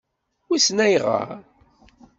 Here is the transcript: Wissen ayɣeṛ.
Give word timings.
Wissen 0.47 0.77
ayɣeṛ. 0.85 1.27